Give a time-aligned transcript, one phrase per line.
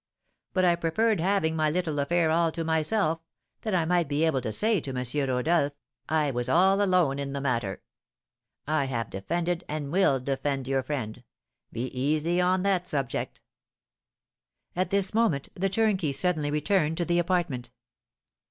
[0.53, 3.19] But I preferred having my little affair all to myself,
[3.61, 5.29] that I might be able to say to M.
[5.29, 5.73] Rodolph,
[6.09, 7.83] 'I was all alone in the matter.
[8.65, 11.23] I have defended and will defend your friend,
[11.71, 13.41] be easy on that subject.'"
[14.75, 17.69] At this moment the turnkey suddenly returned to the apartment.